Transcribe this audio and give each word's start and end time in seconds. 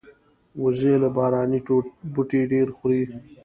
وزې 0.61 0.93
له 1.01 1.09
باراني 1.15 1.59
بوټي 2.13 2.41
ډېر 2.51 2.67
خوري 2.77 3.03